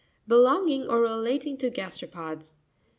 [0.27, 2.57] —Belonging or re lating to gasteropods.